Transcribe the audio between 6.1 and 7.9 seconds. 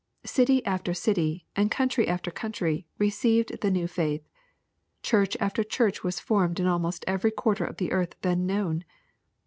formed in almost every quarter of